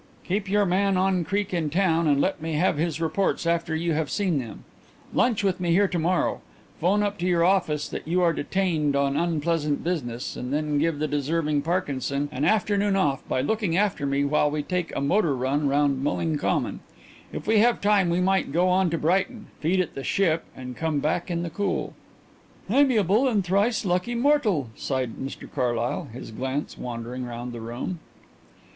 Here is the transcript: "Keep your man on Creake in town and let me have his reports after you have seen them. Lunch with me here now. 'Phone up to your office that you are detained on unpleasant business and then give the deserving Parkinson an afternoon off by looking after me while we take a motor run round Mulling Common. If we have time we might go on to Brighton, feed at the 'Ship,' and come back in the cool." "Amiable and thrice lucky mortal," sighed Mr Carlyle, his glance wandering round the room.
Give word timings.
"Keep 0.25 0.49
your 0.49 0.65
man 0.65 0.97
on 0.97 1.23
Creake 1.23 1.53
in 1.53 1.69
town 1.69 2.07
and 2.07 2.19
let 2.19 2.41
me 2.41 2.53
have 2.53 2.77
his 2.79 2.99
reports 2.99 3.45
after 3.45 3.75
you 3.75 3.93
have 3.93 4.09
seen 4.09 4.39
them. 4.39 4.63
Lunch 5.13 5.43
with 5.43 5.59
me 5.59 5.69
here 5.73 5.87
now. 5.93 6.39
'Phone 6.79 7.03
up 7.03 7.19
to 7.19 7.27
your 7.27 7.43
office 7.45 7.87
that 7.87 8.07
you 8.07 8.19
are 8.23 8.33
detained 8.33 8.95
on 8.95 9.15
unpleasant 9.15 9.83
business 9.83 10.35
and 10.35 10.51
then 10.51 10.79
give 10.79 10.97
the 10.97 11.07
deserving 11.07 11.61
Parkinson 11.61 12.29
an 12.31 12.45
afternoon 12.45 12.95
off 12.95 13.21
by 13.29 13.41
looking 13.41 13.77
after 13.77 14.07
me 14.07 14.25
while 14.25 14.49
we 14.49 14.63
take 14.63 14.91
a 14.95 15.01
motor 15.01 15.35
run 15.35 15.67
round 15.67 16.03
Mulling 16.03 16.35
Common. 16.39 16.79
If 17.31 17.45
we 17.45 17.59
have 17.59 17.79
time 17.79 18.09
we 18.09 18.19
might 18.21 18.51
go 18.51 18.69
on 18.69 18.89
to 18.89 18.97
Brighton, 18.97 19.49
feed 19.59 19.79
at 19.79 19.93
the 19.93 20.03
'Ship,' 20.03 20.43
and 20.55 20.75
come 20.75 20.97
back 20.99 21.29
in 21.29 21.43
the 21.43 21.51
cool." 21.51 21.93
"Amiable 22.71 23.27
and 23.27 23.43
thrice 23.43 23.85
lucky 23.85 24.15
mortal," 24.15 24.69
sighed 24.75 25.17
Mr 25.17 25.47
Carlyle, 25.47 26.05
his 26.11 26.31
glance 26.31 26.75
wandering 26.75 27.23
round 27.23 27.53
the 27.53 27.61
room. 27.61 27.99